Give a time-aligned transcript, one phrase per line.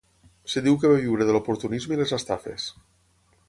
[0.47, 2.67] Es diu que va viure de l'oportunisme i les estafes.